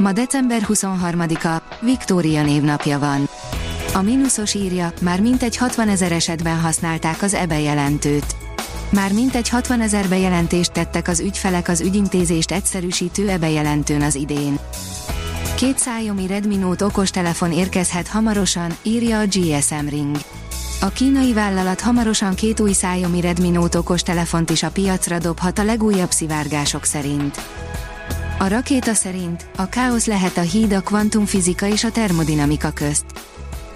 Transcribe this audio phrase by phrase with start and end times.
[0.00, 3.28] Ma december 23-a, Viktória névnapja van.
[3.94, 8.36] A mínuszos írja, már mintegy 60 ezer esetben használták az EBE jelentőt.
[8.90, 14.58] Már mintegy 60 ezer bejelentést tettek az ügyfelek az ügyintézést egyszerűsítő EBE jelentőn az idén.
[15.56, 20.16] Két Xiaomi Redmi Note okostelefon érkezhet hamarosan, írja a GSM Ring.
[20.80, 25.64] A kínai vállalat hamarosan két új Xiaomi Redmi Note okostelefont is a piacra dobhat a
[25.64, 27.40] legújabb szivárgások szerint.
[28.42, 33.04] A rakéta szerint a káosz lehet a híd a kvantumfizika és a termodinamika közt.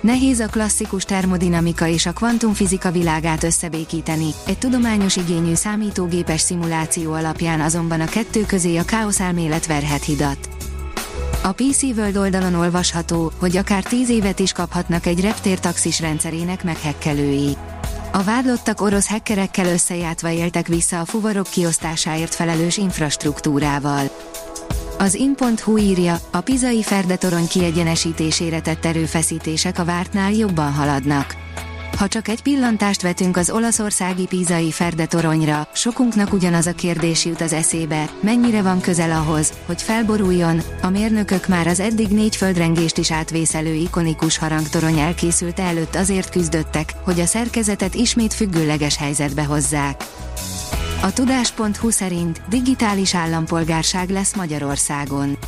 [0.01, 7.61] Nehéz a klasszikus termodinamika és a kvantumfizika világát összebékíteni, egy tudományos igényű számítógépes szimuláció alapján
[7.61, 10.49] azonban a kettő közé a káosz elmélet verhet hidat.
[11.43, 17.57] A PC World oldalon olvasható, hogy akár 10 évet is kaphatnak egy reptértaxis rendszerének meghekkelői.
[18.13, 24.14] A vádlottak orosz hekkerekkel összejátva éltek vissza a fuvarok kiosztásáért felelős infrastruktúrával.
[25.05, 31.35] Az in.hu írja, a pizai ferdetorony kiegyenesítésére tett erőfeszítések a vártnál jobban haladnak.
[31.99, 37.53] Ha csak egy pillantást vetünk az olaszországi pízai ferdetoronyra, sokunknak ugyanaz a kérdés jut az
[37.53, 43.11] eszébe, mennyire van közel ahhoz, hogy felboruljon, a mérnökök már az eddig négy földrengést is
[43.11, 50.05] átvészelő ikonikus harangtorony elkészült előtt azért küzdöttek, hogy a szerkezetet ismét függőleges helyzetbe hozzák.
[51.05, 55.39] A tudás.hu szerint digitális állampolgárság lesz Magyarországon.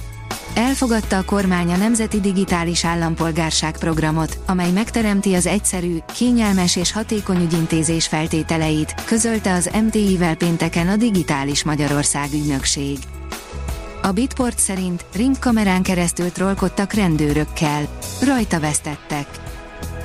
[0.55, 7.43] Elfogadta a kormány a Nemzeti Digitális Állampolgárság programot, amely megteremti az egyszerű, kényelmes és hatékony
[7.43, 12.99] ügyintézés feltételeit, közölte az MTI-vel pénteken a Digitális Magyarország ügynökség.
[14.03, 17.89] A Bitport szerint ringkamerán keresztül trollkodtak rendőrökkel.
[18.23, 19.27] Rajta vesztettek.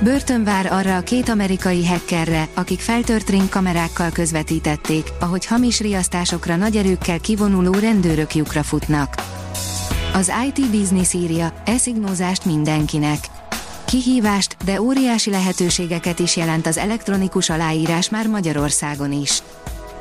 [0.02, 6.76] Börtön vár arra a két amerikai hackerre, akik feltört ringkamerákkal közvetítették, ahogy hamis riasztásokra nagy
[6.76, 9.14] erőkkel kivonuló rendőrök lyukra futnak.
[10.14, 13.18] Az IT Business írja, eszignózást mindenkinek.
[13.84, 19.42] Kihívást, de óriási lehetőségeket is jelent az elektronikus aláírás már Magyarországon is.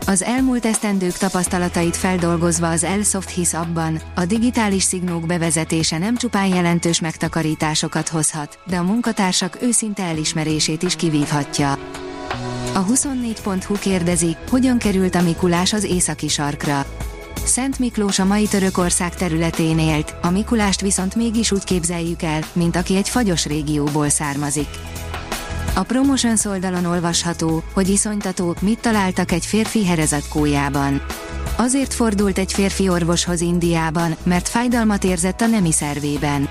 [0.05, 6.47] Az elmúlt esztendők tapasztalatait feldolgozva az Elsoft hisz abban, a digitális szignók bevezetése nem csupán
[6.47, 11.71] jelentős megtakarításokat hozhat, de a munkatársak őszinte elismerését is kivívhatja.
[12.73, 16.85] A 24.hu kérdezi, hogyan került a Mikulás az északi sarkra.
[17.45, 22.75] Szent Miklós a mai Törökország területén élt, a Mikulást viszont mégis úgy képzeljük el, mint
[22.75, 24.67] aki egy fagyos régióból származik.
[25.73, 29.87] A Promotions oldalon olvasható, hogy iszonytató, mit találtak egy férfi
[30.29, 31.01] kójában.
[31.57, 36.49] Azért fordult egy férfi orvoshoz Indiában, mert fájdalmat érzett a nemi szervében.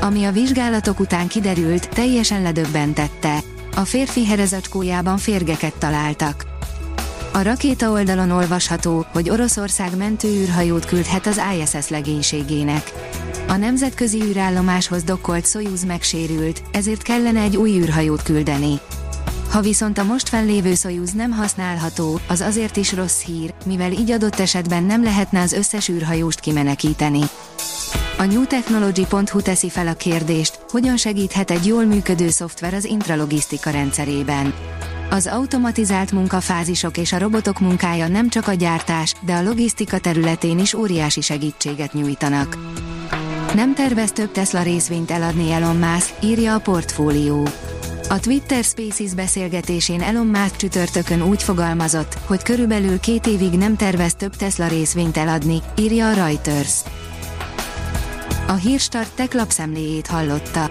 [0.00, 3.38] Ami a vizsgálatok után kiderült, teljesen ledöbbentette.
[3.74, 6.44] A férfi herezacskójában férgeket találtak.
[7.32, 12.92] A rakéta oldalon olvasható, hogy Oroszország mentőűrhajót küldhet az ISS legénységének.
[13.48, 18.80] A nemzetközi űrállomáshoz dokkolt Soyuz megsérült, ezért kellene egy új űrhajót küldeni.
[19.50, 24.10] Ha viszont a most fennlévő Soyuz nem használható, az azért is rossz hír, mivel így
[24.10, 27.20] adott esetben nem lehetne az összes űrhajóst kimenekíteni.
[28.18, 34.54] A newtechnology.hu teszi fel a kérdést, hogyan segíthet egy jól működő szoftver az intralogisztika rendszerében.
[35.10, 40.58] Az automatizált munkafázisok és a robotok munkája nem csak a gyártás, de a logisztika területén
[40.58, 42.56] is óriási segítséget nyújtanak.
[43.54, 47.48] Nem tervez több Tesla részvényt eladni Elon Musk, írja a portfólió.
[48.08, 54.14] A Twitter Spaces beszélgetésén Elon Musk csütörtökön úgy fogalmazott, hogy körülbelül két évig nem tervez
[54.14, 56.80] több Tesla részvényt eladni, írja a Reuters.
[58.46, 60.70] A Hírstart tech lapszemléjét hallotta.